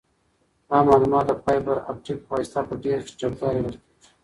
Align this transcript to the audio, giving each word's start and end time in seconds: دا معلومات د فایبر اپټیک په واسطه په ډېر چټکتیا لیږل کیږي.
دا 0.69 0.77
معلومات 0.89 1.25
د 1.27 1.31
فایبر 1.43 1.77
اپټیک 1.91 2.19
په 2.25 2.31
واسطه 2.35 2.61
په 2.69 2.73
ډېر 2.83 2.97
چټکتیا 3.19 3.49
لیږل 3.53 3.75
کیږي. 3.81 4.09